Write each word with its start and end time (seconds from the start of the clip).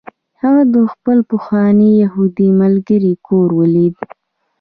هغه 0.41 0.63
د 0.73 0.75
خپل 0.93 1.17
پخواني 1.31 1.89
یهودي 2.03 2.49
ملګري 2.61 3.13
کور 3.27 3.49
ولید 3.59 3.95